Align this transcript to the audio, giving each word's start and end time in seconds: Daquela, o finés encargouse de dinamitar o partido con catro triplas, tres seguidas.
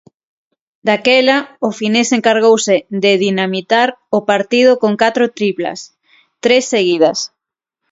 Daquela, 0.87 1.37
o 1.67 1.69
finés 1.79 2.09
encargouse 2.17 2.75
de 3.03 3.11
dinamitar 3.25 3.89
o 4.17 4.19
partido 4.31 4.71
con 4.81 4.91
catro 5.03 5.25
triplas, 5.37 5.79
tres 6.43 6.63
seguidas. 6.73 7.17